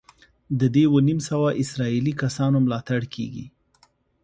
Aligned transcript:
د 0.59 0.61
دې 0.73 0.83
اووه 0.87 1.01
نیم 1.07 1.19
سوه 1.29 1.49
اسرائیلي 1.63 2.13
کسانو 2.23 2.57
ملاتړ 2.65 3.01
کېږي. 3.13 3.45